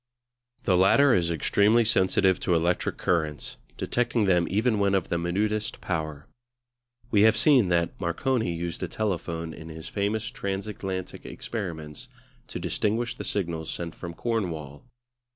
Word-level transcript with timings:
The 0.63 0.75
latter 0.75 1.13
is 1.13 1.29
extremely 1.29 1.85
sensitive 1.85 2.39
to 2.39 2.55
electric 2.55 2.97
currents, 2.97 3.57
detecting 3.77 4.25
them 4.25 4.47
even 4.49 4.79
when 4.79 4.95
of 4.95 5.09
the 5.09 5.19
minutest 5.19 5.79
power. 5.79 6.25
We 7.11 7.21
have 7.21 7.37
seen 7.37 7.69
that 7.69 7.99
Marconi 8.01 8.51
used 8.51 8.81
a 8.81 8.87
telephone 8.87 9.53
in 9.53 9.69
his 9.69 9.89
famous 9.89 10.31
transatlantic 10.31 11.23
experiments 11.23 12.07
to 12.47 12.57
distinguish 12.59 13.13
the 13.13 13.23
signals 13.23 13.69
sent 13.69 13.93
from 13.93 14.15
Cornwall. 14.15 14.83